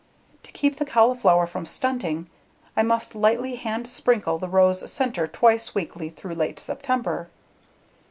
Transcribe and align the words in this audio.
To 0.41 0.51
keep 0.51 0.77
the 0.77 0.83
cauliflower 0.85 1.45
from 1.45 1.67
stunting 1.67 2.27
I 2.75 2.81
must 2.81 3.13
lightly 3.13 3.57
hand 3.57 3.85
sprinkle 3.85 4.39
the 4.39 4.49
row's 4.49 4.91
center 4.91 5.27
twice 5.27 5.75
weekly 5.75 6.09
through 6.09 6.33
late 6.33 6.59
September. 6.59 7.29